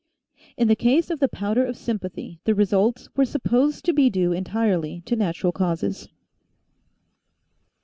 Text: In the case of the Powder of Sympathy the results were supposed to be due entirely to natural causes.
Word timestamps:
In 0.57 0.67
the 0.67 0.75
case 0.75 1.11
of 1.11 1.19
the 1.19 1.27
Powder 1.27 1.63
of 1.63 1.77
Sympathy 1.77 2.39
the 2.45 2.55
results 2.55 3.07
were 3.15 3.23
supposed 3.23 3.85
to 3.85 3.93
be 3.93 4.09
due 4.09 4.31
entirely 4.33 5.01
to 5.05 5.15
natural 5.15 5.51
causes. 5.51 6.07